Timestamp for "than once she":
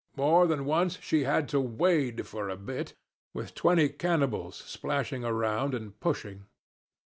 0.47-1.25